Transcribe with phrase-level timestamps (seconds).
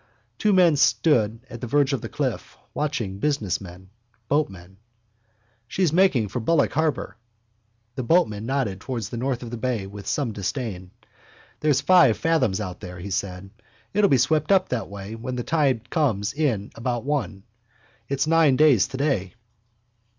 [0.39, 3.91] Two men stood at the verge of the cliff, watching: businessman,
[4.29, 4.77] boatman.
[5.67, 7.17] —She's making for Bullock harbour.
[7.93, 10.89] The boatman nodded towards the north of the bay with some disdain.
[11.59, 13.51] —There's five fathoms out there, he said.
[13.93, 17.43] It'll be swept up that way when the tide comes in about one.
[18.09, 19.35] It's nine days today.